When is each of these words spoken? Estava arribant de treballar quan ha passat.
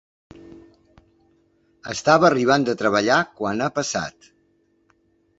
Estava 1.93 2.27
arribant 2.29 2.65
de 2.69 2.75
treballar 2.79 3.17
quan 3.41 3.61
ha 3.65 3.69
passat. 3.77 4.31